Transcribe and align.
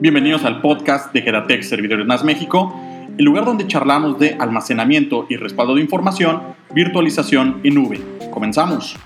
Bienvenidos 0.00 0.44
al 0.44 0.60
podcast 0.60 1.12
de 1.12 1.22
Geratec 1.22 1.62
Servidores 1.62 2.04
NAS 2.04 2.24
México, 2.24 2.74
el 3.16 3.24
lugar 3.24 3.44
donde 3.44 3.68
charlamos 3.68 4.18
de 4.18 4.36
almacenamiento 4.40 5.24
y 5.28 5.36
respaldo 5.36 5.76
de 5.76 5.82
información, 5.82 6.42
virtualización 6.74 7.60
y 7.62 7.70
nube. 7.70 8.02
Comenzamos. 8.32 8.96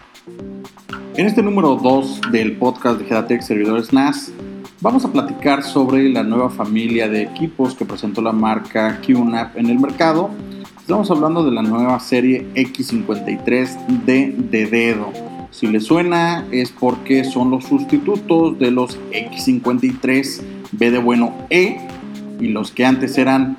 En 1.14 1.26
este 1.26 1.42
número 1.42 1.76
2 1.76 2.22
del 2.32 2.56
podcast 2.56 2.98
de 2.98 3.04
Geratec 3.04 3.42
Servidores 3.42 3.92
NAS, 3.92 4.32
vamos 4.80 5.04
a 5.04 5.12
platicar 5.12 5.62
sobre 5.62 6.08
la 6.08 6.22
nueva 6.22 6.48
familia 6.48 7.06
de 7.06 7.20
equipos 7.20 7.74
que 7.74 7.84
presentó 7.84 8.22
la 8.22 8.32
marca 8.32 8.98
QNAP 9.06 9.58
en 9.58 9.68
el 9.68 9.78
mercado. 9.78 10.30
Estamos 10.80 11.10
hablando 11.10 11.44
de 11.44 11.52
la 11.52 11.60
nueva 11.60 12.00
serie 12.00 12.46
X53D 12.54 14.34
de 14.48 14.66
dedo 14.66 15.12
si 15.50 15.66
le 15.66 15.80
suena 15.80 16.46
es 16.50 16.70
porque 16.70 17.24
son 17.24 17.50
los 17.50 17.64
sustitutos 17.64 18.58
de 18.58 18.70
los 18.70 18.98
X53 19.10 20.40
B 20.72 20.90
de 20.90 20.98
bueno 20.98 21.34
E 21.50 21.78
y 22.40 22.48
los 22.48 22.70
que 22.70 22.84
antes 22.84 23.18
eran 23.18 23.56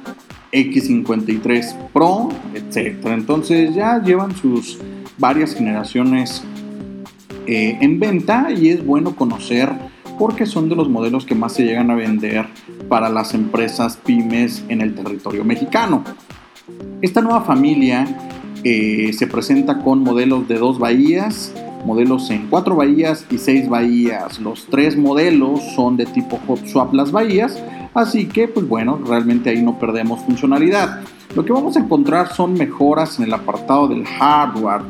X53 0.51 1.75
Pro, 1.93 2.29
etc. 2.53 3.05
Entonces 3.07 3.75
ya 3.75 4.01
llevan 4.01 4.35
sus 4.35 4.79
varias 5.17 5.53
generaciones 5.53 6.43
eh, 7.47 7.77
en 7.81 7.99
venta 7.99 8.49
y 8.51 8.69
es 8.69 8.85
bueno 8.85 9.15
conocer 9.15 9.69
porque 10.17 10.45
son 10.45 10.69
de 10.69 10.75
los 10.75 10.89
modelos 10.89 11.25
que 11.25 11.33
más 11.33 11.53
se 11.53 11.63
llegan 11.63 11.89
a 11.91 11.95
vender 11.95 12.45
para 12.89 13.09
las 13.09 13.33
empresas 13.33 13.97
pymes 13.97 14.63
en 14.67 14.81
el 14.81 14.93
territorio 14.93 15.45
mexicano. 15.45 16.03
Esta 17.01 17.21
nueva 17.21 17.41
familia 17.41 18.05
eh, 18.63 19.11
se 19.17 19.27
presenta 19.27 19.79
con 19.79 20.03
modelos 20.03 20.47
de 20.47 20.57
dos 20.57 20.77
bahías, 20.79 21.53
modelos 21.85 22.29
en 22.29 22.47
cuatro 22.47 22.75
bahías 22.75 23.25
y 23.29 23.37
seis 23.37 23.69
bahías. 23.69 24.39
Los 24.39 24.67
tres 24.67 24.97
modelos 24.97 25.61
son 25.75 25.97
de 25.97 26.05
tipo 26.05 26.39
hot 26.47 26.65
swap 26.65 26.93
las 26.93 27.11
bahías, 27.11 27.61
así 27.93 28.27
que 28.27 28.47
pues 28.47 28.67
bueno, 28.67 28.99
realmente 29.05 29.49
ahí 29.49 29.61
no 29.61 29.79
perdemos 29.79 30.21
funcionalidad. 30.21 31.01
Lo 31.35 31.45
que 31.45 31.53
vamos 31.53 31.77
a 31.77 31.79
encontrar 31.79 32.33
son 32.33 32.53
mejoras 32.53 33.19
en 33.19 33.25
el 33.25 33.33
apartado 33.33 33.87
del 33.87 34.05
hardware. 34.05 34.81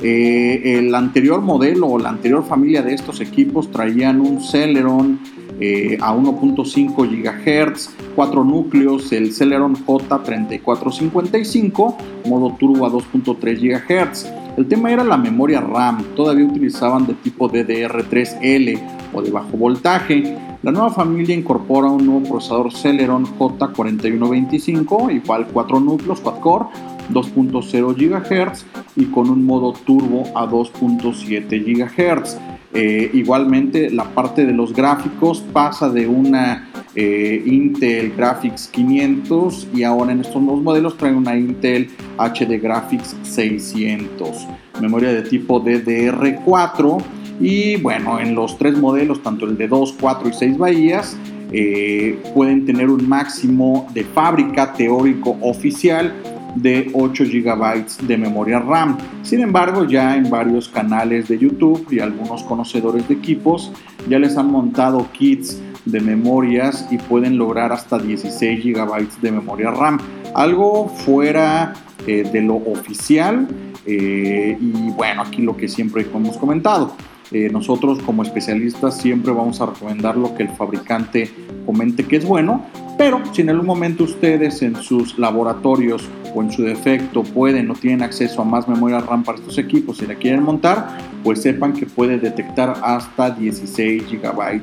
Eh, 0.00 0.78
el 0.78 0.94
anterior 0.94 1.40
modelo 1.40 1.88
o 1.88 1.98
la 1.98 2.10
anterior 2.10 2.44
familia 2.44 2.82
de 2.82 2.94
estos 2.94 3.20
equipos 3.20 3.68
traían 3.72 4.20
un 4.20 4.40
Celeron 4.40 5.18
eh, 5.60 5.98
a 6.00 6.14
1.5 6.14 6.94
GHz, 6.94 7.90
cuatro 8.14 8.44
núcleos, 8.44 9.10
el 9.12 9.32
Celeron 9.32 9.74
J3455, 9.74 11.96
modo 12.26 12.54
turbo 12.60 12.86
a 12.86 12.90
2.3 12.90 13.58
GHz. 13.58 14.47
El 14.58 14.66
tema 14.66 14.90
era 14.90 15.04
la 15.04 15.16
memoria 15.16 15.60
RAM, 15.60 16.02
todavía 16.16 16.44
utilizaban 16.44 17.06
de 17.06 17.14
tipo 17.14 17.48
DDR3L 17.48 18.80
o 19.12 19.22
de 19.22 19.30
bajo 19.30 19.56
voltaje. 19.56 20.36
La 20.64 20.72
nueva 20.72 20.90
familia 20.90 21.36
incorpora 21.36 21.86
un 21.86 22.04
nuevo 22.04 22.28
procesador 22.28 22.72
Celeron 22.72 23.24
J4125, 23.24 25.14
igual 25.14 25.46
4 25.52 25.78
núcleos, 25.78 26.18
quad-core, 26.18 26.64
2.0 27.12 27.94
GHz 27.94 28.66
y 28.96 29.04
con 29.04 29.30
un 29.30 29.44
modo 29.44 29.74
turbo 29.74 30.24
a 30.34 30.44
2.7 30.44 31.46
GHz. 31.64 32.57
Eh, 32.74 33.10
igualmente 33.14 33.90
la 33.90 34.04
parte 34.04 34.44
de 34.44 34.52
los 34.52 34.74
gráficos 34.74 35.42
pasa 35.52 35.88
de 35.88 36.06
una 36.06 36.68
eh, 36.94 37.42
Intel 37.46 38.12
Graphics 38.14 38.68
500 38.68 39.68
y 39.74 39.84
ahora 39.84 40.12
en 40.12 40.20
estos 40.20 40.42
nuevos 40.42 40.62
modelos 40.62 40.96
trae 40.98 41.14
una 41.14 41.36
Intel 41.36 41.88
HD 42.18 42.60
Graphics 42.60 43.16
600. 43.22 44.46
Memoria 44.80 45.12
de 45.12 45.22
tipo 45.22 45.62
DDR4 45.62 47.02
y 47.40 47.76
bueno, 47.76 48.20
en 48.20 48.34
los 48.34 48.58
tres 48.58 48.76
modelos, 48.76 49.22
tanto 49.22 49.46
el 49.46 49.56
de 49.56 49.68
2, 49.68 49.96
4 50.00 50.28
y 50.28 50.32
6 50.32 50.58
bahías, 50.58 51.16
eh, 51.52 52.20
pueden 52.34 52.66
tener 52.66 52.90
un 52.90 53.08
máximo 53.08 53.88
de 53.94 54.04
fábrica 54.04 54.72
teórico 54.74 55.38
oficial 55.40 56.12
de 56.62 56.90
8 56.94 57.24
GB 57.24 58.06
de 58.06 58.18
memoria 58.18 58.58
RAM. 58.58 58.98
Sin 59.22 59.40
embargo, 59.40 59.84
ya 59.84 60.16
en 60.16 60.30
varios 60.30 60.68
canales 60.68 61.28
de 61.28 61.38
YouTube 61.38 61.86
y 61.90 62.00
algunos 62.00 62.42
conocedores 62.44 63.06
de 63.08 63.14
equipos 63.14 63.72
ya 64.08 64.18
les 64.18 64.36
han 64.36 64.50
montado 64.50 65.06
kits 65.12 65.60
de 65.84 66.00
memorias 66.00 66.86
y 66.90 66.98
pueden 66.98 67.38
lograr 67.38 67.72
hasta 67.72 67.98
16 67.98 68.64
GB 68.64 69.20
de 69.20 69.32
memoria 69.32 69.70
RAM. 69.70 69.98
Algo 70.34 70.88
fuera 70.88 71.72
eh, 72.06 72.28
de 72.30 72.42
lo 72.42 72.56
oficial 72.56 73.48
eh, 73.86 74.56
y 74.60 74.90
bueno, 74.90 75.22
aquí 75.22 75.42
lo 75.42 75.56
que 75.56 75.68
siempre 75.68 76.06
hemos 76.14 76.36
comentado. 76.36 76.92
Eh, 77.30 77.50
nosotros 77.50 77.98
como 78.04 78.22
especialistas 78.22 78.96
siempre 78.96 79.32
vamos 79.32 79.60
a 79.60 79.66
recomendar 79.66 80.16
lo 80.16 80.34
que 80.34 80.44
el 80.44 80.48
fabricante 80.48 81.30
comente 81.66 82.04
que 82.04 82.16
es 82.16 82.24
bueno, 82.24 82.64
pero 82.98 83.22
si 83.32 83.42
en 83.42 83.50
algún 83.50 83.66
momento 83.66 84.04
ustedes 84.04 84.60
en 84.60 84.74
sus 84.74 85.16
laboratorios 85.18 86.06
o 86.34 86.42
en 86.42 86.50
su 86.50 86.64
defecto 86.64 87.22
pueden 87.22 87.70
o 87.70 87.74
tienen 87.74 88.02
acceso 88.02 88.42
a 88.42 88.44
más 88.44 88.68
memoria 88.68 88.98
RAM 88.98 89.22
para 89.22 89.38
estos 89.38 89.56
equipos 89.56 90.02
y 90.02 90.06
la 90.06 90.16
quieren 90.16 90.42
montar, 90.42 90.98
pues 91.22 91.40
sepan 91.40 91.72
que 91.72 91.86
puede 91.86 92.18
detectar 92.18 92.74
hasta 92.82 93.30
16 93.30 94.02
GB 94.10 94.62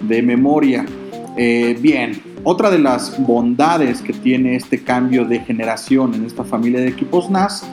de 0.00 0.22
memoria. 0.22 0.84
Eh, 1.36 1.78
bien, 1.80 2.20
otra 2.42 2.70
de 2.70 2.80
las 2.80 3.22
bondades 3.24 4.02
que 4.02 4.12
tiene 4.12 4.56
este 4.56 4.82
cambio 4.82 5.24
de 5.24 5.38
generación 5.38 6.12
en 6.14 6.24
esta 6.24 6.42
familia 6.42 6.80
de 6.80 6.88
equipos 6.88 7.30
NAS 7.30 7.64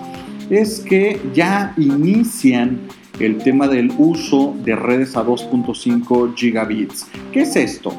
es 0.51 0.79
que 0.81 1.19
ya 1.33 1.73
inician 1.75 2.81
el 3.19 3.37
tema 3.39 3.67
del 3.67 3.91
uso 3.97 4.55
de 4.63 4.75
redes 4.75 5.17
a 5.17 5.25
2.5 5.25 6.35
gigabits. 6.35 7.07
¿Qué 7.31 7.41
es 7.41 7.55
esto? 7.55 7.93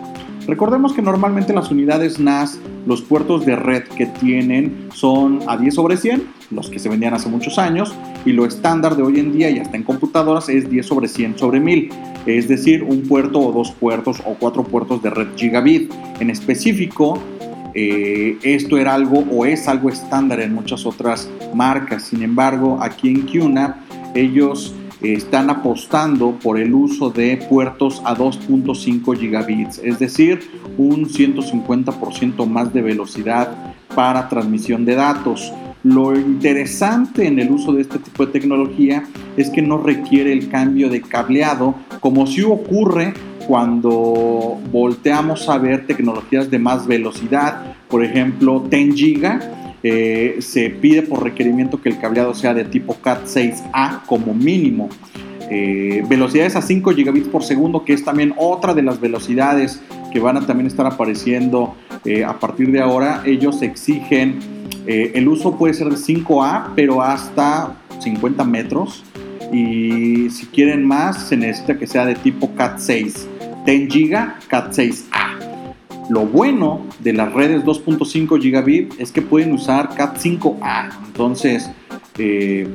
Recordemos 0.46 0.92
que 0.92 1.00
normalmente 1.00 1.54
las 1.54 1.70
unidades 1.70 2.18
NAS, 2.20 2.58
los 2.86 3.00
puertos 3.00 3.46
de 3.46 3.56
red 3.56 3.84
que 3.84 4.06
tienen 4.06 4.88
son 4.92 5.40
a 5.46 5.56
10 5.56 5.74
sobre 5.74 5.96
100, 5.96 6.22
los 6.50 6.68
que 6.68 6.78
se 6.78 6.88
vendían 6.90 7.14
hace 7.14 7.28
muchos 7.30 7.58
años, 7.58 7.94
y 8.26 8.32
lo 8.32 8.44
estándar 8.44 8.94
de 8.96 9.02
hoy 9.02 9.20
en 9.20 9.32
día 9.32 9.48
y 9.50 9.58
hasta 9.58 9.76
en 9.76 9.84
computadoras 9.84 10.48
es 10.50 10.68
10 10.68 10.84
sobre 10.84 11.08
100 11.08 11.38
sobre 11.38 11.60
1000, 11.60 11.90
es 12.26 12.48
decir, 12.48 12.82
un 12.82 13.02
puerto 13.02 13.40
o 13.40 13.52
dos 13.52 13.72
puertos 13.72 14.20
o 14.26 14.34
cuatro 14.34 14.64
puertos 14.64 15.02
de 15.02 15.10
red 15.10 15.28
gigabit. 15.36 15.90
En 16.20 16.28
específico, 16.28 17.18
eh, 17.74 18.36
esto 18.42 18.76
era 18.78 18.94
algo 18.94 19.24
o 19.30 19.46
es 19.46 19.66
algo 19.66 19.88
estándar 19.88 20.40
en 20.40 20.54
muchas 20.54 20.84
otras 20.84 21.28
marcas. 21.54 22.04
Sin 22.04 22.22
embargo, 22.22 22.78
aquí 22.80 23.08
en 23.08 23.22
QNAP 23.22 23.76
ellos 24.14 24.74
están 25.12 25.50
apostando 25.50 26.38
por 26.42 26.58
el 26.58 26.72
uso 26.72 27.10
de 27.10 27.36
puertos 27.48 28.00
a 28.04 28.16
2.5 28.16 29.16
gigabits, 29.18 29.80
es 29.84 29.98
decir, 29.98 30.40
un 30.78 31.06
150% 31.06 32.46
más 32.46 32.72
de 32.72 32.82
velocidad 32.82 33.74
para 33.94 34.28
transmisión 34.28 34.84
de 34.84 34.94
datos. 34.94 35.52
Lo 35.82 36.18
interesante 36.18 37.26
en 37.26 37.38
el 37.38 37.50
uso 37.50 37.72
de 37.72 37.82
este 37.82 37.98
tipo 37.98 38.24
de 38.24 38.32
tecnología 38.32 39.04
es 39.36 39.50
que 39.50 39.60
no 39.60 39.76
requiere 39.76 40.32
el 40.32 40.48
cambio 40.48 40.88
de 40.88 41.02
cableado 41.02 41.74
como 42.00 42.26
si 42.26 42.42
ocurre 42.42 43.12
cuando 43.46 44.58
volteamos 44.72 45.48
a 45.50 45.58
ver 45.58 45.86
tecnologías 45.86 46.50
de 46.50 46.58
más 46.58 46.86
velocidad, 46.86 47.76
por 47.88 48.02
ejemplo 48.02 48.64
10 48.70 48.94
giga 48.94 49.63
eh, 49.86 50.36
se 50.38 50.70
pide 50.70 51.02
por 51.02 51.22
requerimiento 51.22 51.82
que 51.82 51.90
el 51.90 51.98
cableado 51.98 52.32
sea 52.32 52.54
de 52.54 52.64
tipo 52.64 52.96
Cat6A 53.02 54.06
como 54.06 54.32
mínimo. 54.32 54.88
Eh, 55.50 56.02
velocidades 56.08 56.56
a 56.56 56.62
5 56.62 56.92
gigabits 56.92 57.28
por 57.28 57.44
segundo, 57.44 57.84
que 57.84 57.92
es 57.92 58.02
también 58.02 58.32
otra 58.38 58.72
de 58.72 58.82
las 58.82 58.98
velocidades 58.98 59.82
que 60.10 60.20
van 60.20 60.38
a 60.38 60.46
también 60.46 60.66
estar 60.68 60.86
apareciendo 60.86 61.74
eh, 62.06 62.24
a 62.24 62.38
partir 62.40 62.72
de 62.72 62.80
ahora. 62.80 63.22
Ellos 63.26 63.60
exigen, 63.60 64.38
el 64.86 65.28
uso 65.28 65.58
puede 65.58 65.74
ser 65.74 65.88
de 65.90 65.96
5A, 65.96 66.70
pero 66.74 67.02
hasta 67.02 67.76
50 68.00 68.42
metros. 68.44 69.04
Y 69.52 70.30
si 70.30 70.46
quieren 70.46 70.86
más, 70.86 71.28
se 71.28 71.36
necesita 71.36 71.78
que 71.78 71.86
sea 71.86 72.06
de 72.06 72.14
tipo 72.14 72.50
Cat6. 72.56 73.26
10 73.66 73.92
giga, 73.92 74.38
Cat6A. 74.50 75.23
Lo 76.10 76.26
bueno 76.26 76.80
de 77.00 77.12
las 77.12 77.32
redes 77.32 77.64
2.5 77.64 78.40
gigabit 78.40 78.92
es 78.98 79.10
que 79.10 79.22
pueden 79.22 79.52
usar 79.52 79.90
Cat5A. 79.90 80.90
Entonces, 81.06 81.70
eh, 82.18 82.68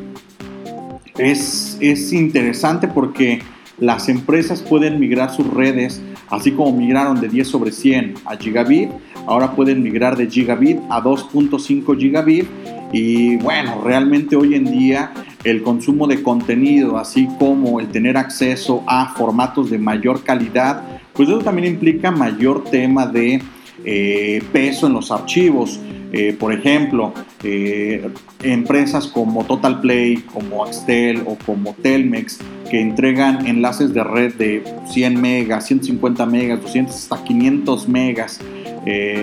es, 1.17 1.77
es 1.79 2.11
interesante 2.11 2.87
porque 2.87 3.41
las 3.79 4.09
empresas 4.09 4.61
pueden 4.61 4.99
migrar 4.99 5.31
sus 5.31 5.47
redes, 5.47 6.01
así 6.29 6.51
como 6.51 6.75
migraron 6.75 7.21
de 7.21 7.29
10 7.29 7.47
sobre 7.47 7.71
100 7.71 8.15
a 8.25 8.35
gigabit, 8.35 8.89
ahora 9.25 9.51
pueden 9.55 9.83
migrar 9.83 10.17
de 10.17 10.27
gigabit 10.27 10.79
a 10.89 11.01
2.5 11.01 11.97
gigabit. 11.97 12.45
Y 12.91 13.35
bueno, 13.37 13.81
realmente 13.83 14.35
hoy 14.35 14.55
en 14.55 14.65
día 14.65 15.11
el 15.43 15.61
consumo 15.61 16.07
de 16.07 16.23
contenido, 16.23 16.97
así 16.97 17.27
como 17.37 17.79
el 17.79 17.89
tener 17.89 18.17
acceso 18.17 18.83
a 18.87 19.13
formatos 19.13 19.69
de 19.69 19.77
mayor 19.77 20.23
calidad, 20.23 20.83
pues 21.19 21.27
eso 21.27 21.39
también 21.39 21.67
implica 21.73 22.11
mayor 22.11 22.63
tema 22.63 23.05
de 23.05 23.41
eh, 23.83 24.41
peso 24.53 24.87
en 24.87 24.93
los 24.93 25.11
archivos. 25.11 25.77
Eh, 26.13 26.33
por 26.39 26.53
ejemplo, 26.53 27.13
eh, 27.43 28.09
empresas 28.41 29.05
como 29.05 29.43
Total 29.43 29.81
Play, 29.81 30.23
como 30.33 30.63
Axtel 30.63 31.23
o 31.25 31.37
como 31.45 31.73
Telmex, 31.73 32.39
que 32.71 32.79
entregan 32.79 33.45
enlaces 33.47 33.93
de 33.93 34.01
red 34.01 34.33
de 34.35 34.63
100 34.93 35.19
megas, 35.19 35.67
150 35.67 36.25
megas, 36.25 36.61
200 36.61 36.95
hasta 36.95 37.21
500 37.21 37.89
megas, 37.89 38.39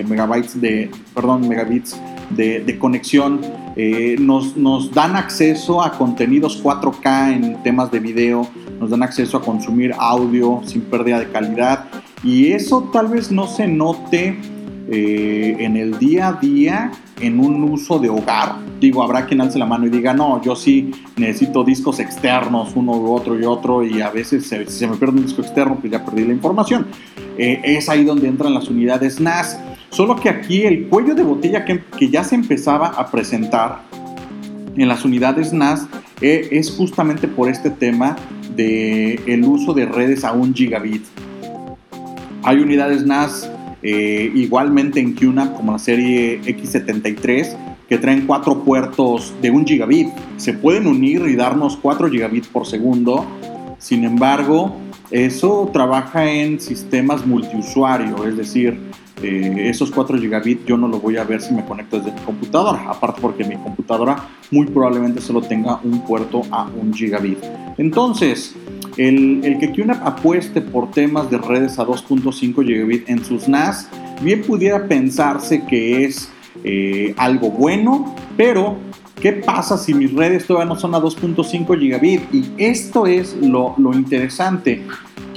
megabytes 0.07 0.61
de, 0.61 0.91
perdón, 1.15 1.49
megabits 1.49 1.99
de, 2.29 2.79
conexión, 2.79 3.41
nos, 4.19 4.55
nos 4.55 4.93
dan 4.93 5.17
acceso 5.17 5.83
a 5.83 5.93
contenidos 5.93 6.63
4K 6.63 7.33
en 7.33 7.63
temas 7.63 7.91
de 7.91 8.01
video, 8.01 8.47
nos 8.81 8.91
dan 8.91 9.03
acceso 9.03 9.37
a 9.37 9.43
consumir 9.43 9.95
audio 9.99 10.61
sin 10.65 10.83
pérdida 10.83 11.19
de 11.19 11.29
calidad 11.29 11.87
y 12.23 12.53
eso 12.53 12.91
tal 12.93 13.09
vez 13.09 13.31
no 13.31 13.47
se 13.47 13.67
note 13.67 14.39
eh, 14.89 15.57
en 15.59 15.77
el 15.77 15.99
día 15.99 16.29
a 16.29 16.33
día 16.35 16.93
en 17.21 17.41
un 17.41 17.65
uso 17.65 17.99
de 17.99 18.09
hogar. 18.09 18.57
Digo, 18.81 19.03
habrá 19.03 19.27
quien 19.27 19.41
alce 19.41 19.59
la 19.59 19.67
mano 19.67 19.87
y 19.87 19.91
diga, 19.91 20.13
no, 20.13 20.41
yo 20.43 20.55
sí 20.55 20.93
necesito 21.17 21.65
discos 21.65 21.99
externos, 21.99 22.73
uno 22.75 22.93
u 22.93 23.13
otro 23.13 23.39
y 23.41 23.45
otro, 23.45 23.83
y 23.83 24.01
a 24.01 24.11
veces 24.11 24.47
si 24.47 24.67
se 24.67 24.87
me 24.87 24.97
pierde 24.97 25.17
un 25.17 25.25
disco 25.25 25.43
externo, 25.43 25.77
pues 25.81 25.91
ya 25.91 26.05
perdí 26.05 26.25
la 26.25 26.35
información. 26.35 26.87
Eh, 27.39 27.61
es 27.65 27.89
ahí 27.89 28.05
donde 28.05 28.29
entran 28.29 28.55
las 28.55 28.69
unidades 28.69 29.21
NAS. 29.21 29.59
Solo 29.91 30.15
que 30.17 30.29
aquí 30.29 30.63
el 30.63 30.89
cuello 30.89 31.15
de 31.15 31.23
botella 31.23 31.65
que, 31.65 31.83
que 31.99 32.11
ya 32.11 32.23
se 32.23 32.35
empezaba 32.35 32.89
a 32.89 33.11
presentar 33.11 33.81
en 34.77 34.89
las 34.89 35.05
unidades 35.05 35.53
NAS 35.53 35.87
eh, 36.21 36.49
es 36.53 36.71
justamente 36.71 37.29
por 37.29 37.49
este 37.49 37.71
tema 37.71 38.17
de 38.57 39.21
el 39.27 39.45
uso 39.45 39.75
de 39.75 39.87
redes 39.87 40.25
a 40.25 40.33
un 40.33 40.55
gigabit. 40.55 41.05
Hay 42.43 42.59
unidades 42.59 43.05
NAS 43.05 43.51
eh, 43.83 44.31
igualmente 44.35 45.01
en 45.01 45.13
QNAP 45.15 45.57
como 45.57 45.73
la 45.73 45.79
serie 45.79 46.41
X73 46.43 47.57
que 47.89 47.99
traen 47.99 48.27
cuatro 48.27 48.65
puertos 48.65 49.33
de 49.41 49.51
un 49.51 49.65
gigabit. 49.65 50.09
Se 50.37 50.53
pueden 50.53 50.87
unir 50.87 51.23
y 51.27 51.37
darnos 51.37 51.77
4 51.77 52.11
gigabits 52.11 52.49
por 52.49 52.67
segundo. 52.67 53.25
Sin 53.79 54.05
embargo, 54.05 54.75
eso 55.11 55.71
trabaja 55.73 56.25
en 56.25 56.59
sistemas 56.59 57.25
multiusuario, 57.27 58.27
es 58.27 58.37
decir, 58.37 58.79
eh, 59.23 59.71
esos 59.71 59.91
4 59.91 60.19
gigabits 60.19 60.67
yo 60.67 60.77
no 60.77 60.89
lo 60.89 61.01
voy 61.01 61.17
a 61.17 61.25
ver 61.25 61.41
si 61.41 61.55
me 61.55 61.65
conecto 61.65 61.99
desde 61.99 62.13
mi 62.13 62.21
computadora, 62.21 62.91
aparte 62.91 63.21
porque 63.21 63.45
mi 63.45 63.57
computadora 63.57 64.29
muy 64.51 64.67
probablemente 64.67 65.21
solo 65.23 65.41
tenga 65.41 65.81
un 65.83 66.05
puerto 66.05 66.43
a 66.51 66.65
un 66.65 66.93
gigabit. 66.93 67.39
Entonces, 67.79 68.55
el, 68.97 69.57
que 69.59 69.73
QNAP 69.73 70.07
apueste 70.07 70.61
por 70.61 70.91
temas 70.91 71.31
de 71.31 71.39
redes 71.39 71.79
a 71.79 71.87
2.5 71.87 72.65
gigabit 72.65 73.09
en 73.09 73.25
sus 73.25 73.49
NAS, 73.49 73.89
bien 74.23 74.43
pudiera 74.43 74.87
pensarse 74.87 75.65
que 75.65 76.05
es 76.05 76.31
eh, 76.65 77.15
algo 77.17 77.51
bueno, 77.51 78.15
pero 78.37 78.77
¿qué 79.21 79.33
pasa 79.33 79.79
si 79.79 79.95
mis 79.95 80.13
redes 80.13 80.47
todavía 80.47 80.69
no 80.69 80.79
son 80.79 80.95
a 80.95 81.01
2.5 81.01 81.79
gigabit? 81.79 82.23
Y 82.35 82.51
esto 82.59 83.07
es 83.07 83.35
lo, 83.37 83.75
lo 83.79 83.93
interesante. 83.95 84.83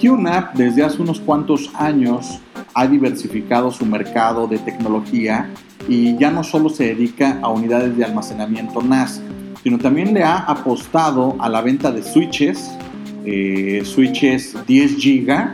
QNAP 0.01 0.55
desde 0.55 0.83
hace 0.83 1.01
unos 1.01 1.19
cuantos 1.19 1.71
años 1.75 2.39
ha 2.73 2.87
diversificado 2.87 3.71
su 3.71 3.85
mercado 3.85 4.47
de 4.47 4.59
tecnología 4.59 5.49
y 5.87 6.17
ya 6.17 6.31
no 6.31 6.43
solo 6.43 6.69
se 6.69 6.85
dedica 6.85 7.39
a 7.41 7.49
unidades 7.49 7.95
de 7.97 8.05
almacenamiento 8.05 8.81
NAS, 8.81 9.21
sino 9.63 9.77
también 9.77 10.13
le 10.13 10.23
ha 10.23 10.37
apostado 10.37 11.35
a 11.39 11.49
la 11.49 11.61
venta 11.61 11.91
de 11.91 12.03
switches, 12.03 12.71
eh, 13.25 13.81
switches 13.83 14.55
10 14.67 14.97
GB, 14.97 15.53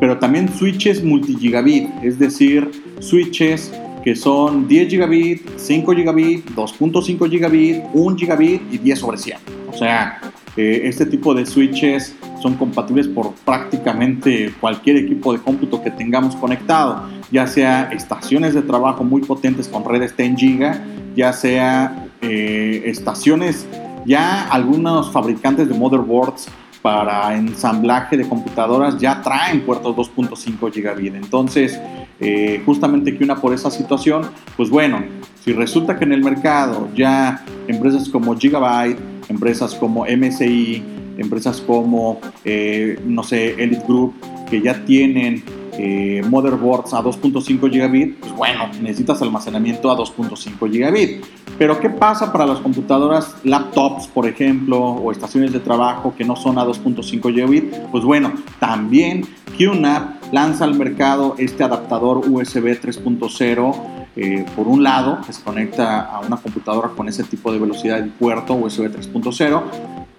pero 0.00 0.18
también 0.18 0.48
switches 0.48 1.02
multigigabit, 1.02 1.88
es 2.02 2.18
decir, 2.18 2.70
switches 3.00 3.72
que 4.06 4.14
son 4.14 4.68
10 4.68 4.88
gigabit, 4.88 5.42
5 5.56 5.92
gigabit, 5.92 6.48
2.5 6.54 7.28
gigabit, 7.28 7.82
1 7.92 8.16
gigabit 8.16 8.62
y 8.70 8.78
10 8.78 8.98
sobre 9.00 9.18
100. 9.18 9.38
O 9.68 9.76
sea, 9.76 10.20
eh, 10.56 10.82
este 10.84 11.06
tipo 11.06 11.34
de 11.34 11.44
switches 11.44 12.14
son 12.46 12.54
compatibles 12.54 13.08
por 13.08 13.34
prácticamente 13.44 14.54
cualquier 14.60 14.98
equipo 14.98 15.32
de 15.32 15.40
cómputo 15.40 15.82
que 15.82 15.90
tengamos 15.90 16.36
conectado, 16.36 17.02
ya 17.32 17.48
sea 17.48 17.90
estaciones 17.90 18.54
de 18.54 18.62
trabajo 18.62 19.02
muy 19.02 19.22
potentes 19.22 19.66
con 19.66 19.84
redes 19.84 20.16
10 20.16 20.36
GB, 20.36 21.16
ya 21.16 21.32
sea 21.32 22.06
eh, 22.20 22.84
estaciones, 22.86 23.66
ya 24.04 24.46
algunos 24.48 25.10
fabricantes 25.10 25.68
de 25.68 25.74
motherboards 25.74 26.46
para 26.82 27.34
ensamblaje 27.36 28.16
de 28.16 28.28
computadoras 28.28 28.96
ya 28.98 29.20
traen 29.22 29.62
puertos 29.62 29.96
2.5 29.96 30.72
gigabit. 30.72 31.16
Entonces, 31.16 31.80
eh, 32.20 32.62
justamente 32.64 33.18
que 33.18 33.24
una 33.24 33.34
por 33.34 33.52
esa 33.54 33.72
situación, 33.72 34.22
pues 34.56 34.70
bueno, 34.70 35.02
si 35.44 35.52
resulta 35.52 35.98
que 35.98 36.04
en 36.04 36.12
el 36.12 36.22
mercado 36.22 36.88
ya 36.94 37.44
empresas 37.66 38.08
como 38.08 38.36
Gigabyte, 38.36 39.00
empresas 39.28 39.74
como 39.74 40.04
MSI, 40.04 40.95
empresas 41.18 41.60
como, 41.60 42.20
eh, 42.44 42.98
no 43.04 43.22
sé, 43.22 43.62
Elite 43.62 43.84
Group, 43.86 44.14
que 44.48 44.60
ya 44.60 44.84
tienen 44.84 45.42
eh, 45.78 46.22
motherboards 46.28 46.94
a 46.94 47.02
2.5 47.02 47.70
gigabit, 47.70 48.16
pues 48.16 48.32
bueno, 48.32 48.68
necesitas 48.80 49.20
almacenamiento 49.20 49.90
a 49.90 49.96
2.5 49.96 50.70
gigabit. 50.70 51.24
Pero 51.58 51.78
¿qué 51.80 51.90
pasa 51.90 52.32
para 52.32 52.46
las 52.46 52.58
computadoras, 52.60 53.36
laptops, 53.44 54.06
por 54.08 54.26
ejemplo, 54.26 54.78
o 54.78 55.12
estaciones 55.12 55.52
de 55.52 55.60
trabajo 55.60 56.14
que 56.16 56.24
no 56.24 56.36
son 56.36 56.58
a 56.58 56.64
2.5 56.64 57.32
gigabit? 57.32 57.74
Pues 57.90 58.04
bueno, 58.04 58.32
también 58.58 59.26
QNAP 59.58 60.32
lanza 60.32 60.64
al 60.64 60.74
mercado 60.74 61.34
este 61.38 61.64
adaptador 61.64 62.18
USB 62.28 62.78
3.0 62.80 63.74
eh, 64.16 64.46
por 64.56 64.66
un 64.66 64.82
lado, 64.82 65.20
que 65.26 65.32
se 65.34 65.42
conecta 65.42 66.00
a 66.00 66.20
una 66.20 66.38
computadora 66.38 66.88
con 66.88 67.06
ese 67.06 67.22
tipo 67.24 67.52
de 67.52 67.58
velocidad 67.58 68.02
de 68.02 68.10
puerto 68.10 68.54
USB 68.54 68.84
3.0, 68.84 69.62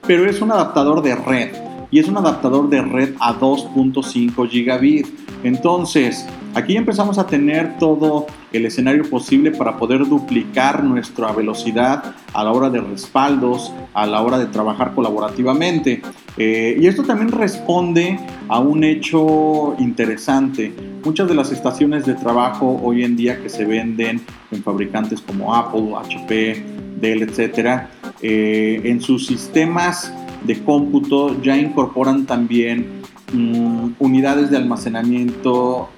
pero 0.08 0.26
es 0.26 0.42
un 0.42 0.52
adaptador 0.52 1.02
de 1.04 1.16
red 1.16 1.52
y 1.92 2.00
es 2.00 2.08
un 2.08 2.18
adaptador 2.18 2.70
de 2.70 2.82
red 2.82 3.14
a 3.20 3.38
2.5 3.38 4.50
gigabit. 4.50 5.08
Entonces, 5.44 6.26
aquí 6.54 6.76
empezamos 6.76 7.18
a 7.18 7.28
tener 7.28 7.78
todo 7.78 8.26
el 8.52 8.66
escenario 8.66 9.10
posible 9.10 9.52
para 9.52 9.78
poder 9.78 10.08
duplicar 10.08 10.84
nuestra 10.84 11.32
velocidad 11.32 12.16
a 12.34 12.44
la 12.44 12.52
hora 12.52 12.70
de 12.70 12.82
respaldos, 12.82 13.72
a 13.94 14.06
la 14.06 14.22
hora 14.22 14.38
de 14.38 14.48
trabajar 14.48 14.94
colaborativamente. 14.96 16.02
Eh, 16.38 16.78
y 16.80 16.88
esto 16.88 17.04
también 17.04 17.32
responde 17.32 18.20
a 18.48 18.60
un 18.60 18.84
hecho 18.84 19.76
interesante. 19.80 20.74
Muchas 21.04 21.28
de 21.28 21.36
las 21.36 21.52
estaciones 21.52 22.06
de 22.06 22.16
trabajo 22.16 22.80
hoy 22.84 23.04
en 23.04 23.16
día 23.16 23.42
que 23.42 23.50
se 23.50 23.66
venden 23.66 24.22
en 24.52 24.64
fabricantes 24.64 25.22
como 25.22 25.56
Apple, 25.56 25.94
HP, 25.96 26.64
Dell, 27.00 27.22
etcétera, 27.22 27.90
eh, 28.22 28.82
en 28.84 29.02
sus 29.02 29.28
sistemas 29.28 30.14
de 30.46 30.64
cómputo 30.64 31.42
ya 31.42 31.58
incorporan 31.58 32.26
también 32.26 33.02
mm, 33.34 33.92
unidades 34.00 34.50
de 34.50 34.58
almacenamiento. 34.58 35.90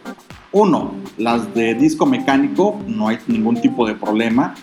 Uno, 0.51 0.93
las 1.17 1.53
de 1.53 1.75
disco 1.75 2.05
mecánico, 2.05 2.79
no 2.87 3.07
hay 3.07 3.19
ningún 3.27 3.61
tipo 3.61 3.87
de 3.87 3.93
problema. 3.93 4.55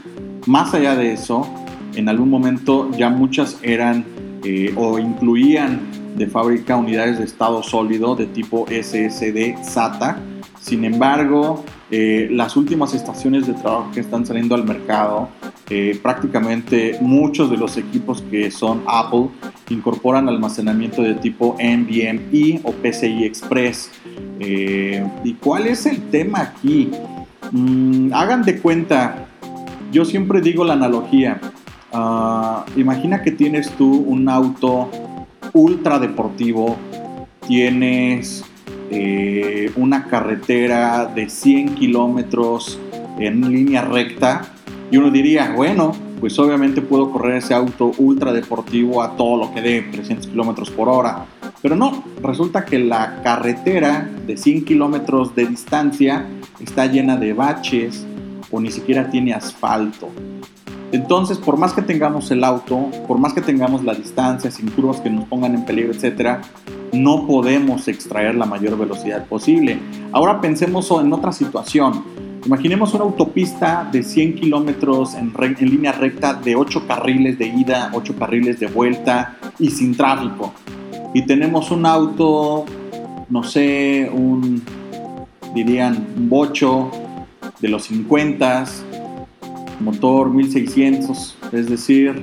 Más 0.47 0.75
allá 0.75 0.97
de 0.97 1.13
eso, 1.13 1.47
en 1.95 2.09
algún 2.09 2.31
momento 2.31 2.91
ya 2.97 3.11
muchas 3.11 3.59
eran 3.63 4.05
eh, 4.45 4.73
o 4.77 4.99
incluían 4.99 5.81
de 6.17 6.27
fábrica 6.27 6.77
unidades 6.77 7.19
de 7.19 7.25
estado 7.25 7.63
sólido 7.63 8.17
de 8.17 8.27
tipo 8.27 8.67
SSD 8.69 9.63
SATA. 9.63 10.19
Sin 10.61 10.85
embargo, 10.85 11.65
eh, 11.91 12.29
las 12.31 12.57
últimas 12.57 12.95
estaciones 12.95 13.47
de 13.47 13.55
trabajo 13.55 13.91
que 13.93 14.01
están 14.01 14.27
saliendo 14.27 14.55
al 14.55 14.65
mercado, 14.65 15.29
prácticamente 16.01 16.97
muchos 17.01 17.51
de 17.51 17.57
los 17.57 17.77
equipos 17.77 18.23
que 18.31 18.53
son 18.53 18.85
Apple 18.87 19.29
incorporan 19.71 20.29
almacenamiento 20.29 21.03
de 21.03 21.15
tipo 21.15 21.57
NVMe 21.59 22.61
o 22.63 22.73
PCI 22.73 23.25
Express. 23.25 23.91
Eh, 24.39 25.05
¿Y 25.25 25.35
cuál 25.35 25.67
es 25.67 25.87
el 25.87 26.03
tema 26.11 26.41
aquí? 26.41 26.91
Mm, 27.51 28.13
hagan 28.13 28.43
de 28.43 28.61
cuenta, 28.61 29.27
yo 29.93 30.05
siempre 30.05 30.41
digo 30.41 30.65
la 30.65 30.75
analogía. 30.75 31.41
Ah, 31.93 32.65
imagina 32.77 33.23
que 33.23 33.33
tienes 33.33 33.71
tú 33.73 33.93
un 33.93 34.29
auto 34.29 34.89
ultra 35.53 35.99
deportivo, 35.99 36.77
tienes 37.47 38.45
eh, 38.91 39.73
una 39.75 40.05
carretera 40.05 41.07
de 41.07 41.29
100 41.29 41.75
kilómetros 41.75 42.79
en 43.19 43.53
línea 43.53 43.83
recta 43.83 44.53
y 44.91 44.97
uno 44.97 45.11
diría, 45.11 45.53
bueno, 45.55 45.93
pues 46.21 46.39
obviamente 46.39 46.81
puedo 46.81 47.11
correr 47.11 47.37
ese 47.37 47.55
auto 47.55 47.93
ultra 47.99 48.33
deportivo 48.33 49.03
a 49.03 49.17
todo 49.17 49.37
lo 49.37 49.53
que 49.53 49.61
dé, 49.61 49.83
300 49.83 50.29
kilómetros 50.29 50.71
por 50.71 50.89
hora. 50.89 51.27
Pero 51.61 51.77
no, 51.77 52.05
resulta 52.23 52.65
que 52.65 52.79
la 52.79 53.23
carretera 53.23 54.09
de 54.27 54.37
100 54.37 54.65
kilómetros 54.65 55.35
de 55.35 55.47
distancia 55.47 56.27
está 56.61 56.87
llena 56.87 57.17
de 57.17 57.33
baches 57.33 58.07
o 58.51 58.61
ni 58.61 58.71
siquiera 58.71 59.11
tiene 59.11 59.35
asfalto. 59.35 60.09
Entonces, 60.93 61.39
por 61.39 61.57
más 61.57 61.73
que 61.73 61.83
tengamos 61.83 62.31
el 62.31 62.45
auto, 62.45 62.91
por 63.09 63.19
más 63.19 63.33
que 63.33 63.41
tengamos 63.41 63.83
la 63.83 63.95
distancia, 63.95 64.51
sin 64.51 64.71
curvas 64.71 65.01
que 65.01 65.11
nos 65.11 65.25
pongan 65.25 65.55
en 65.55 65.65
peligro, 65.65 65.93
etcétera, 65.93 66.43
no 66.93 67.27
podemos 67.27 67.89
extraer 67.89 68.37
la 68.37 68.47
mayor 68.47 68.79
velocidad 68.79 69.27
posible. 69.27 69.81
Ahora 70.13 70.41
pensemos 70.41 70.89
en 70.93 71.13
otra 71.13 71.33
situación. 71.33 72.05
Imaginemos 72.47 72.95
una 72.95 73.03
autopista 73.03 73.89
de 73.91 74.05
100 74.05 74.37
kilómetros 74.37 75.17
en, 75.17 75.33
línea 75.69 75.91
recta 75.91 76.33
de 76.33 76.55
8 76.55 76.87
carriles 76.87 77.41
de 77.41 77.49
ida, 77.49 77.91
8 77.93 78.15
carriles 78.17 78.61
de 78.61 78.69
vuelta 78.69 79.37
y 79.59 79.71
sin 79.71 79.97
tráfico. 79.97 80.55
Y 81.13 81.27
tenemos 81.27 81.73
un 81.73 81.85
auto, 81.85 82.65
no 83.31 83.43
sé, 83.43 84.09
un, 84.15 84.63
dirían, 85.57 86.07
un 86.17 86.29
bocho 86.29 86.93
de 87.59 87.67
los 87.67 87.83
50, 87.87 88.65
motor 89.81 90.31
1600, 90.31 91.39
es 91.51 91.69
decir, 91.69 92.23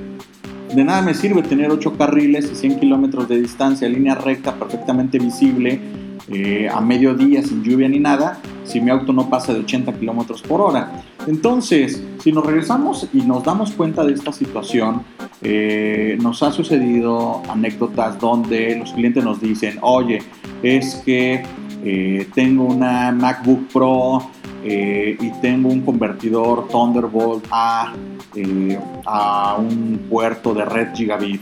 de 0.73 0.83
nada 0.85 1.01
me 1.01 1.15
sirve 1.15 1.43
tener 1.43 1.69
8 1.69 1.97
carriles 1.97 2.49
y 2.49 2.55
100 2.55 2.79
kilómetros 2.79 3.27
de 3.27 3.41
distancia, 3.41 3.89
línea 3.89 4.15
recta 4.15 4.55
perfectamente 4.55 5.19
visible, 5.19 5.81
eh, 6.29 6.69
a 6.73 6.79
mediodía 6.79 7.43
sin 7.43 7.63
lluvia 7.63 7.89
ni 7.89 7.99
nada, 7.99 8.39
si 8.63 8.79
mi 8.79 8.89
auto 8.89 9.11
no 9.11 9.29
pasa 9.29 9.53
de 9.53 9.59
80 9.59 9.93
kilómetros 9.93 10.41
por 10.41 10.61
hora. 10.61 11.03
Entonces, 11.27 12.01
si 12.19 12.31
nos 12.31 12.45
regresamos 12.45 13.09
y 13.13 13.21
nos 13.23 13.43
damos 13.43 13.71
cuenta 13.71 14.05
de 14.05 14.13
esta 14.13 14.31
situación, 14.31 15.03
eh, 15.41 16.17
nos 16.21 16.41
ha 16.41 16.51
sucedido 16.51 17.41
anécdotas 17.49 18.17
donde 18.19 18.77
los 18.77 18.93
clientes 18.93 19.23
nos 19.23 19.41
dicen, 19.41 19.79
oye, 19.81 20.21
es 20.61 20.95
que 21.03 21.43
eh, 21.83 22.27
tengo 22.33 22.65
una 22.65 23.11
MacBook 23.11 23.67
Pro 23.73 24.29
y 24.65 25.29
tengo 25.41 25.67
un 25.67 25.81
convertidor 25.81 26.69
Thunderbolt 26.69 27.45
a, 27.51 27.93
a 29.05 29.57
un 29.59 30.07
puerto 30.09 30.53
de 30.53 30.63
red 30.63 30.95
gigabit. 30.95 31.41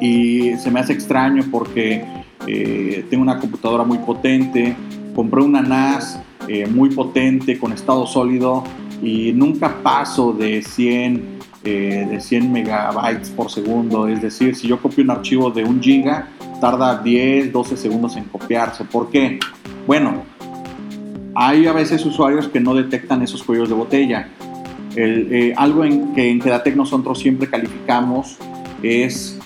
Y 0.00 0.56
se 0.56 0.70
me 0.70 0.80
hace 0.80 0.94
extraño 0.94 1.44
porque 1.52 2.23
tengo 2.46 3.22
una 3.22 3.38
computadora 3.38 3.84
muy 3.84 3.98
potente, 3.98 4.76
compré 5.14 5.42
una 5.42 5.62
NAS 5.62 6.20
eh, 6.48 6.66
muy 6.66 6.90
potente 6.90 7.58
con 7.58 7.72
estado 7.72 8.06
sólido 8.06 8.64
y 9.02 9.32
nunca 9.32 9.82
paso 9.82 10.32
de 10.32 10.60
100, 10.60 11.38
eh, 11.64 12.06
de 12.10 12.20
100 12.20 12.52
megabytes 12.52 13.30
por 13.30 13.50
segundo. 13.50 14.08
Es 14.08 14.20
decir, 14.20 14.54
si 14.54 14.68
yo 14.68 14.78
copio 14.78 15.04
un 15.04 15.10
archivo 15.10 15.50
de 15.50 15.64
un 15.64 15.80
giga, 15.80 16.28
tarda 16.60 16.98
10, 17.02 17.50
12 17.50 17.76
segundos 17.78 18.16
en 18.16 18.24
copiarse. 18.24 18.84
¿Por 18.84 19.10
qué? 19.10 19.38
Bueno, 19.86 20.22
hay 21.34 21.66
a 21.66 21.72
veces 21.72 22.04
usuarios 22.04 22.48
que 22.48 22.60
no 22.60 22.74
detectan 22.74 23.22
esos 23.22 23.42
cuellos 23.42 23.68
de 23.70 23.74
botella. 23.74 24.28
Eh, 24.96 25.52
algo 25.56 25.84
en 25.84 26.14
que 26.14 26.30
en 26.30 26.40
Kedatec 26.40 26.76
nosotros 26.76 27.18
siempre 27.18 27.48
calificamos 27.48 28.36
es 28.82 29.38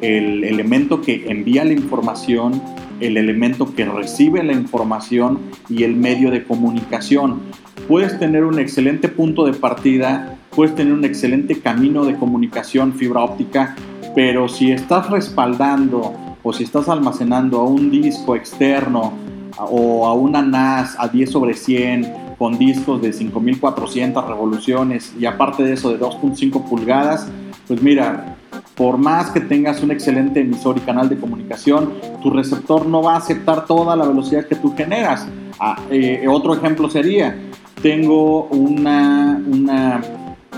el 0.00 0.44
elemento 0.44 1.00
que 1.00 1.28
envía 1.28 1.64
la 1.64 1.72
información 1.72 2.60
el 3.00 3.16
elemento 3.16 3.74
que 3.74 3.84
recibe 3.84 4.42
la 4.42 4.52
información 4.52 5.38
y 5.68 5.82
el 5.84 5.96
medio 5.96 6.30
de 6.30 6.44
comunicación. 6.44 7.40
Puedes 7.88 8.18
tener 8.18 8.44
un 8.44 8.58
excelente 8.58 9.08
punto 9.08 9.44
de 9.44 9.52
partida, 9.52 10.36
puedes 10.54 10.74
tener 10.74 10.92
un 10.92 11.04
excelente 11.04 11.60
camino 11.60 12.04
de 12.04 12.16
comunicación 12.16 12.94
fibra 12.94 13.22
óptica, 13.22 13.76
pero 14.14 14.48
si 14.48 14.72
estás 14.72 15.10
respaldando 15.10 16.14
o 16.42 16.52
si 16.52 16.64
estás 16.64 16.88
almacenando 16.88 17.60
a 17.60 17.64
un 17.64 17.90
disco 17.90 18.34
externo 18.34 19.12
o 19.58 20.06
a 20.06 20.14
una 20.14 20.42
NAS 20.42 20.96
a 20.98 21.08
10 21.08 21.30
sobre 21.30 21.54
100 21.54 22.26
con 22.38 22.58
discos 22.58 23.00
de 23.00 23.12
5400 23.12 24.26
revoluciones 24.26 25.14
y 25.18 25.26
aparte 25.26 25.62
de 25.62 25.74
eso 25.74 25.90
de 25.90 25.98
2.5 25.98 26.68
pulgadas, 26.68 27.30
pues 27.66 27.82
mira, 27.82 28.35
por 28.76 28.98
más 28.98 29.30
que 29.30 29.40
tengas 29.40 29.82
un 29.82 29.90
excelente 29.90 30.40
emisor 30.40 30.76
y 30.76 30.80
canal 30.80 31.08
de 31.08 31.16
comunicación, 31.16 31.94
tu 32.22 32.30
receptor 32.30 32.86
no 32.86 33.02
va 33.02 33.14
a 33.14 33.16
aceptar 33.16 33.64
toda 33.64 33.96
la 33.96 34.06
velocidad 34.06 34.46
que 34.46 34.54
tú 34.54 34.74
generas. 34.76 35.26
Ah, 35.58 35.80
eh, 35.90 36.26
otro 36.28 36.54
ejemplo 36.54 36.90
sería, 36.90 37.36
tengo 37.82 38.44
una, 38.44 39.42
una 39.46 40.02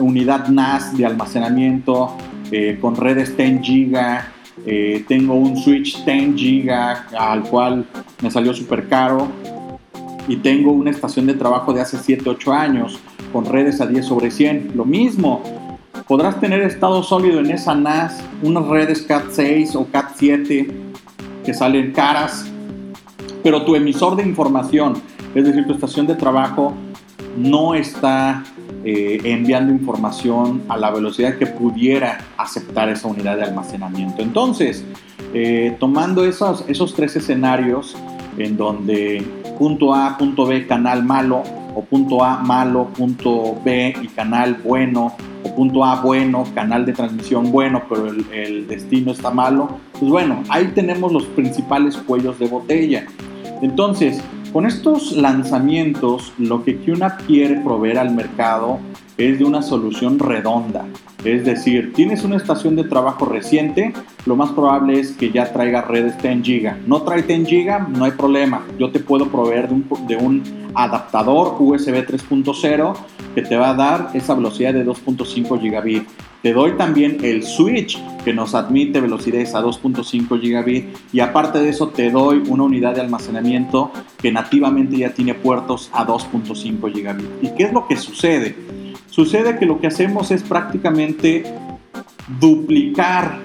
unidad 0.00 0.48
NAS 0.48 0.96
de 0.96 1.06
almacenamiento 1.06 2.12
eh, 2.50 2.76
con 2.80 2.96
redes 2.96 3.36
10 3.36 3.60
GB, 3.60 4.20
eh, 4.66 5.04
tengo 5.06 5.34
un 5.34 5.56
switch 5.56 6.04
10 6.04 6.34
GB 6.34 6.70
al 7.16 7.42
cual 7.42 7.86
me 8.20 8.30
salió 8.30 8.52
súper 8.52 8.88
caro 8.88 9.28
y 10.26 10.36
tengo 10.36 10.72
una 10.72 10.90
estación 10.90 11.26
de 11.26 11.34
trabajo 11.34 11.72
de 11.72 11.82
hace 11.82 11.98
7, 11.98 12.28
8 12.28 12.52
años 12.52 12.98
con 13.32 13.44
redes 13.44 13.80
a 13.80 13.86
10 13.86 14.04
sobre 14.04 14.30
100. 14.30 14.72
Lo 14.74 14.84
mismo, 14.84 15.42
podrás 16.08 16.40
tener 16.40 16.62
estado 16.62 17.02
sólido 17.02 17.38
en 17.38 17.50
esa 17.50 17.74
NAS, 17.74 18.24
unas 18.42 18.66
redes 18.66 19.06
CAT6 19.06 19.76
o 19.76 19.86
CAT7 19.86 20.70
que 21.44 21.54
salen 21.54 21.92
caras, 21.92 22.50
pero 23.42 23.64
tu 23.64 23.76
emisor 23.76 24.16
de 24.16 24.22
información, 24.22 24.94
es 25.34 25.44
decir, 25.44 25.66
tu 25.66 25.74
estación 25.74 26.06
de 26.06 26.14
trabajo, 26.14 26.72
no 27.36 27.74
está 27.74 28.42
eh, 28.84 29.20
enviando 29.24 29.70
información 29.70 30.62
a 30.68 30.78
la 30.78 30.90
velocidad 30.90 31.36
que 31.36 31.46
pudiera 31.46 32.18
aceptar 32.38 32.88
esa 32.88 33.06
unidad 33.06 33.36
de 33.36 33.44
almacenamiento. 33.44 34.22
Entonces, 34.22 34.84
eh, 35.34 35.76
tomando 35.78 36.24
esos, 36.24 36.64
esos 36.68 36.94
tres 36.94 37.16
escenarios 37.16 37.96
en 38.38 38.56
donde 38.56 39.22
punto 39.58 39.94
A, 39.94 40.16
punto 40.16 40.46
B, 40.46 40.66
canal 40.66 41.04
malo, 41.04 41.42
o 41.74 41.84
punto 41.84 42.24
A 42.24 42.38
malo, 42.38 42.88
punto 42.96 43.60
B 43.62 43.94
y 44.02 44.08
canal 44.08 44.54
bueno, 44.64 45.14
punto 45.48 45.84
A 45.84 46.00
bueno, 46.00 46.44
canal 46.54 46.86
de 46.86 46.92
transmisión 46.92 47.50
bueno, 47.50 47.82
pero 47.88 48.08
el, 48.08 48.66
destino 48.66 49.12
está 49.12 49.30
malo, 49.30 49.68
pues 49.98 50.10
bueno, 50.10 50.42
ahí 50.48 50.70
tenemos 50.74 51.12
los 51.12 51.24
principales 51.24 51.96
cuellos 51.96 52.38
de 52.38 52.48
botella. 52.48 53.06
Entonces, 53.62 54.22
con 54.52 54.66
estos 54.66 55.12
lanzamientos, 55.12 56.32
lo 56.38 56.64
que 56.64 56.78
QNAP 56.78 57.26
quiere 57.26 57.56
proveer 57.60 57.98
al 57.98 58.14
mercado 58.14 58.78
es 59.16 59.38
de 59.38 59.44
una 59.44 59.62
solución 59.62 60.18
redonda. 60.18 60.84
Es 61.24 61.44
decir, 61.44 61.92
tienes 61.94 62.22
una 62.22 62.36
estación 62.36 62.76
de 62.76 62.84
trabajo 62.84 63.24
reciente, 63.24 63.92
lo 64.24 64.36
más 64.36 64.50
probable 64.50 65.00
es 65.00 65.12
que 65.12 65.32
ya 65.32 65.52
traiga 65.52 65.82
redes 65.82 66.20
10 66.22 66.42
GB. 66.42 66.86
No 66.86 67.02
trae 67.02 67.22
10 67.22 67.44
GB, 67.44 67.88
no 67.88 68.04
hay 68.04 68.12
problema. 68.12 68.64
Yo 68.78 68.90
te 68.90 69.00
puedo 69.00 69.26
proveer 69.28 69.68
de 69.68 69.74
un, 69.74 70.06
de 70.06 70.16
un 70.16 70.42
adaptador 70.74 71.56
USB 71.58 72.06
3.0 72.06 72.94
que 73.34 73.42
te 73.42 73.56
va 73.56 73.70
a 73.70 73.74
dar 73.74 74.10
esa 74.14 74.34
velocidad 74.34 74.72
de 74.72 74.86
2.5 74.86 75.60
gigabit. 75.60 76.06
Te 76.42 76.52
doy 76.52 76.76
también 76.76 77.18
el 77.22 77.42
switch 77.42 78.00
que 78.24 78.32
nos 78.32 78.54
admite 78.54 79.00
velocidades 79.00 79.56
a 79.56 79.60
2.5 79.60 80.40
gigabit 80.40 80.86
y 81.12 81.18
aparte 81.18 81.58
de 81.58 81.70
eso 81.70 81.88
te 81.88 82.12
doy 82.12 82.44
una 82.48 82.62
unidad 82.62 82.94
de 82.94 83.00
almacenamiento 83.00 83.90
que 84.18 84.30
nativamente 84.30 84.98
ya 84.98 85.10
tiene 85.10 85.34
puertos 85.34 85.90
a 85.92 86.06
2.5 86.06 86.92
gigabit. 86.92 87.26
¿Y 87.42 87.48
qué 87.56 87.64
es 87.64 87.72
lo 87.72 87.88
que 87.88 87.96
sucede? 87.96 88.77
Sucede 89.18 89.58
que 89.58 89.66
lo 89.66 89.80
que 89.80 89.88
hacemos 89.88 90.30
es 90.30 90.44
prácticamente 90.44 91.42
duplicar 92.38 93.42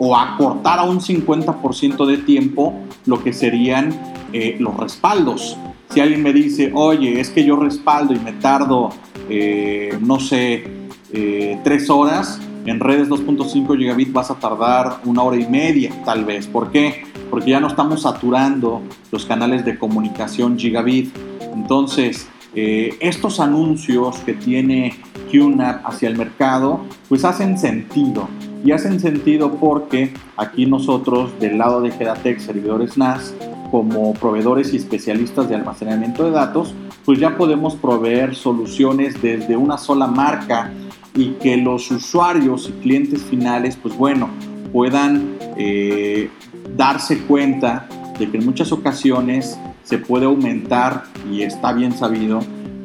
o 0.00 0.16
acortar 0.16 0.80
a 0.80 0.82
un 0.82 0.98
50% 0.98 2.04
de 2.04 2.18
tiempo 2.18 2.74
lo 3.06 3.22
que 3.22 3.32
serían 3.32 3.96
eh, 4.32 4.56
los 4.58 4.76
respaldos. 4.76 5.56
Si 5.90 6.00
alguien 6.00 6.20
me 6.20 6.32
dice, 6.32 6.72
oye, 6.74 7.20
es 7.20 7.30
que 7.30 7.44
yo 7.44 7.54
respaldo 7.54 8.12
y 8.12 8.18
me 8.18 8.32
tardo, 8.32 8.90
eh, 9.28 9.96
no 10.00 10.18
sé, 10.18 10.64
eh, 11.12 11.60
tres 11.62 11.88
horas, 11.90 12.40
en 12.66 12.80
redes 12.80 13.08
2.5 13.08 13.78
gigabit 13.78 14.12
vas 14.12 14.32
a 14.32 14.34
tardar 14.34 14.98
una 15.04 15.22
hora 15.22 15.36
y 15.36 15.46
media, 15.46 15.92
tal 16.04 16.24
vez. 16.24 16.48
¿Por 16.48 16.72
qué? 16.72 17.04
Porque 17.30 17.50
ya 17.50 17.60
no 17.60 17.68
estamos 17.68 18.02
saturando 18.02 18.82
los 19.12 19.24
canales 19.26 19.64
de 19.64 19.78
comunicación 19.78 20.58
gigabit. 20.58 21.14
Entonces, 21.54 22.28
eh, 22.54 22.96
estos 23.00 23.40
anuncios 23.40 24.18
que 24.20 24.34
tiene 24.34 24.94
QNAP 25.30 25.86
hacia 25.86 26.08
el 26.08 26.16
mercado, 26.16 26.80
pues 27.08 27.24
hacen 27.24 27.58
sentido. 27.58 28.28
Y 28.64 28.72
hacen 28.72 28.98
sentido 28.98 29.56
porque 29.56 30.14
aquí 30.36 30.64
nosotros, 30.64 31.38
del 31.38 31.58
lado 31.58 31.82
de 31.82 31.90
Gedatec 31.90 32.38
Servidores 32.38 32.96
NAS, 32.96 33.34
como 33.70 34.14
proveedores 34.14 34.72
y 34.72 34.76
especialistas 34.76 35.48
de 35.48 35.56
almacenamiento 35.56 36.24
de 36.24 36.30
datos, 36.30 36.74
pues 37.04 37.18
ya 37.18 37.36
podemos 37.36 37.74
proveer 37.74 38.34
soluciones 38.34 39.20
desde 39.20 39.56
una 39.56 39.76
sola 39.76 40.06
marca 40.06 40.72
y 41.14 41.30
que 41.32 41.56
los 41.56 41.90
usuarios 41.90 42.68
y 42.68 42.72
clientes 42.80 43.22
finales, 43.22 43.76
pues 43.76 43.96
bueno, 43.96 44.30
puedan 44.72 45.36
eh, 45.56 46.30
darse 46.76 47.18
cuenta 47.24 47.88
de 48.18 48.30
que 48.30 48.38
en 48.38 48.44
muchas 48.44 48.72
ocasiones 48.72 49.58
se 49.84 49.98
puede 49.98 50.24
aumentar 50.24 51.04
y 51.30 51.42
está 51.42 51.72
bien 51.72 51.92
sabido 51.92 52.40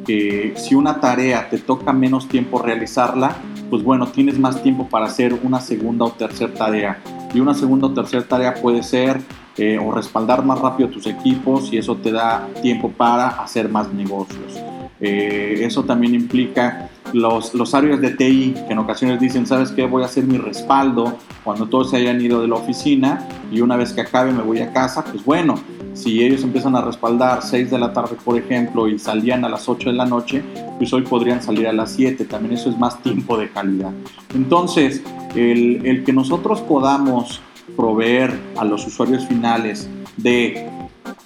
que 0.05 0.53
si 0.57 0.75
una 0.75 0.99
tarea 0.99 1.49
te 1.49 1.57
toca 1.57 1.93
menos 1.93 2.27
tiempo 2.27 2.61
realizarla, 2.61 3.35
pues 3.69 3.83
bueno, 3.83 4.07
tienes 4.07 4.39
más 4.39 4.61
tiempo 4.61 4.87
para 4.87 5.05
hacer 5.05 5.33
una 5.43 5.61
segunda 5.61 6.05
o 6.05 6.11
tercera 6.11 6.53
tarea. 6.53 7.01
Y 7.33 7.39
una 7.39 7.53
segunda 7.53 7.87
o 7.87 7.93
tercera 7.93 8.23
tarea 8.23 8.55
puede 8.55 8.83
ser 8.83 9.21
eh, 9.57 9.77
o 9.77 9.91
respaldar 9.91 10.43
más 10.43 10.59
rápido 10.59 10.89
tus 10.89 11.05
equipos 11.05 11.71
y 11.71 11.77
eso 11.77 11.95
te 11.95 12.11
da 12.11 12.47
tiempo 12.61 12.89
para 12.89 13.27
hacer 13.27 13.69
más 13.69 13.91
negocios. 13.93 14.59
Eh, 15.01 15.59
eso 15.61 15.83
también 15.83 16.13
implica 16.13 16.89
los, 17.13 17.53
los 17.53 17.73
áreas 17.73 18.01
de 18.01 18.11
TI 18.11 18.55
que 18.67 18.73
en 18.73 18.79
ocasiones 18.79 19.19
dicen, 19.19 19.45
¿sabes 19.45 19.71
qué? 19.71 19.85
Voy 19.85 20.03
a 20.03 20.05
hacer 20.05 20.25
mi 20.25 20.37
respaldo 20.37 21.17
cuando 21.43 21.67
todos 21.67 21.91
se 21.91 21.97
hayan 21.97 22.19
ido 22.19 22.41
de 22.41 22.47
la 22.47 22.55
oficina 22.55 23.27
y 23.51 23.61
una 23.61 23.77
vez 23.77 23.93
que 23.93 24.01
acabe 24.01 24.31
me 24.31 24.41
voy 24.41 24.59
a 24.59 24.73
casa. 24.73 25.03
Pues 25.03 25.23
bueno, 25.23 25.55
si 25.93 26.23
ellos 26.23 26.43
empiezan 26.43 26.75
a 26.75 26.81
respaldar 26.81 27.41
6 27.43 27.71
de 27.71 27.79
la 27.79 27.93
tarde, 27.93 28.15
por 28.23 28.37
ejemplo, 28.37 28.87
y 28.87 28.99
salían 28.99 29.43
a 29.45 29.49
las 29.49 29.67
8 29.67 29.89
de 29.89 29.95
la 29.95 30.05
noche, 30.05 30.43
pues 30.77 30.93
hoy 30.93 31.01
podrían 31.01 31.41
salir 31.41 31.67
a 31.67 31.73
las 31.73 31.91
7. 31.91 32.25
También 32.25 32.53
eso 32.53 32.69
es 32.69 32.77
más 32.77 33.01
tiempo 33.01 33.37
de 33.37 33.49
calidad. 33.49 33.91
Entonces, 34.33 35.03
el, 35.35 35.85
el 35.85 36.03
que 36.03 36.13
nosotros 36.13 36.61
podamos 36.61 37.41
proveer 37.75 38.37
a 38.57 38.65
los 38.65 38.85
usuarios 38.85 39.25
finales 39.25 39.89
de 40.17 40.69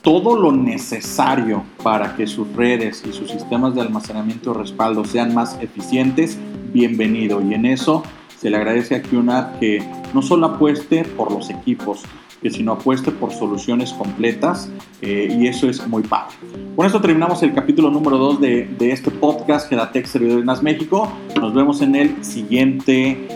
todo 0.02 0.38
lo 0.38 0.52
necesario 0.52 1.64
para 1.82 2.16
que 2.16 2.28
sus 2.28 2.52
redes 2.54 3.04
y 3.08 3.14
sus 3.14 3.32
sistemas 3.32 3.74
de 3.74 3.82
almacenamiento 3.82 4.52
y 4.52 4.54
respaldo 4.56 5.06
sean 5.06 5.34
más 5.34 5.58
eficientes, 5.62 6.38
bienvenido. 6.74 7.42
Y 7.42 7.54
en 7.54 7.66
eso 7.66 8.04
se 8.38 8.50
le 8.50 8.58
agradece 8.58 8.96
a 8.96 9.02
QNAP 9.02 9.60
que 9.60 9.84
no 10.14 10.22
solo 10.22 10.48
apueste 10.48 11.06
por 11.06 11.32
los 11.32 11.50
equipos, 11.50 12.04
que 12.44 12.52
sino 12.52 12.74
apueste 12.74 13.10
por 13.10 13.32
soluciones 13.32 13.94
completas 13.94 14.70
eh, 15.02 15.34
y 15.36 15.48
eso 15.48 15.70
es 15.70 15.88
muy 15.88 16.04
padre. 16.04 16.36
Con 16.76 16.86
esto 16.86 17.00
terminamos 17.00 17.42
el 17.42 17.54
capítulo 17.54 17.90
número 17.90 18.18
2 18.18 18.42
de, 18.42 18.66
de, 18.78 18.92
este 18.92 19.10
podcast 19.10 19.70
Gedatec 19.70 20.06
Servidores 20.06 20.46
NAS 20.46 20.62
México. 20.62 21.12
Nos 21.40 21.54
vemos 21.54 21.82
en 21.82 21.96
el 21.96 22.24
siguiente, 22.24 23.28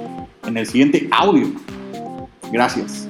en 0.46 0.58
el 0.58 0.68
siguiente 0.68 1.08
audio. 1.12 1.48
Gracias. 2.52 3.07